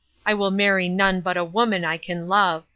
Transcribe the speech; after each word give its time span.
I 0.25 0.33
will 0.33 0.49
marry 0.49 0.89
none 0.89 1.21
but 1.21 1.37
a 1.37 1.43
woman 1.43 1.85
I 1.85 1.97
can 1.97 2.27
love. 2.27 2.63